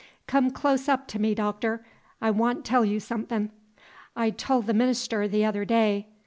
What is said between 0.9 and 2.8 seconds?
t' me, Doctor! I wan' t'